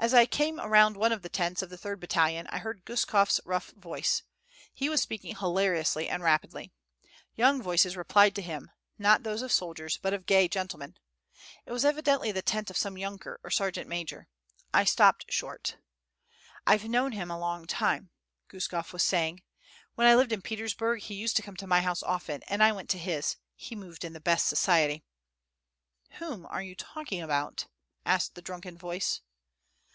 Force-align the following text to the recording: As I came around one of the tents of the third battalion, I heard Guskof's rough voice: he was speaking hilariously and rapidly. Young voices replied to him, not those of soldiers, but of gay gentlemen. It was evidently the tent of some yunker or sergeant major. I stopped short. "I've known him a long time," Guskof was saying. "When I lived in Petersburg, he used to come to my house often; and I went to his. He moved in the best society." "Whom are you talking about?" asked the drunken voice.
As 0.00 0.14
I 0.14 0.26
came 0.26 0.60
around 0.60 0.96
one 0.96 1.10
of 1.10 1.22
the 1.22 1.28
tents 1.28 1.60
of 1.60 1.70
the 1.70 1.76
third 1.76 1.98
battalion, 1.98 2.46
I 2.52 2.58
heard 2.58 2.84
Guskof's 2.84 3.40
rough 3.44 3.70
voice: 3.70 4.22
he 4.72 4.88
was 4.88 5.02
speaking 5.02 5.34
hilariously 5.34 6.08
and 6.08 6.22
rapidly. 6.22 6.70
Young 7.34 7.60
voices 7.60 7.96
replied 7.96 8.36
to 8.36 8.42
him, 8.42 8.70
not 8.96 9.24
those 9.24 9.42
of 9.42 9.50
soldiers, 9.50 9.96
but 10.00 10.14
of 10.14 10.24
gay 10.24 10.46
gentlemen. 10.46 10.96
It 11.66 11.72
was 11.72 11.84
evidently 11.84 12.30
the 12.30 12.42
tent 12.42 12.70
of 12.70 12.76
some 12.76 12.96
yunker 12.96 13.40
or 13.42 13.50
sergeant 13.50 13.88
major. 13.88 14.28
I 14.72 14.84
stopped 14.84 15.24
short. 15.32 15.78
"I've 16.64 16.84
known 16.88 17.10
him 17.10 17.28
a 17.28 17.36
long 17.36 17.66
time," 17.66 18.10
Guskof 18.46 18.92
was 18.92 19.02
saying. 19.02 19.42
"When 19.96 20.06
I 20.06 20.14
lived 20.14 20.30
in 20.30 20.42
Petersburg, 20.42 21.00
he 21.00 21.14
used 21.16 21.34
to 21.38 21.42
come 21.42 21.56
to 21.56 21.66
my 21.66 21.80
house 21.80 22.04
often; 22.04 22.44
and 22.44 22.62
I 22.62 22.70
went 22.70 22.88
to 22.90 22.98
his. 23.00 23.34
He 23.56 23.74
moved 23.74 24.04
in 24.04 24.12
the 24.12 24.20
best 24.20 24.46
society." 24.46 25.02
"Whom 26.20 26.46
are 26.46 26.62
you 26.62 26.76
talking 26.76 27.20
about?" 27.20 27.66
asked 28.06 28.36
the 28.36 28.42
drunken 28.42 28.78
voice. 28.78 29.22